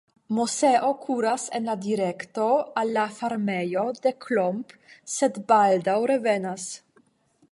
Moseo 0.35 0.87
kuras 1.01 1.43
en 1.59 1.67
la 1.71 1.75
direkto 1.83 2.47
al 2.83 2.89
la 2.95 3.03
farmejo 3.19 3.85
de 4.07 4.15
Klomp, 4.25 4.75
sed 5.17 5.37
baldaŭ 5.53 5.99
revenas. 6.13 6.69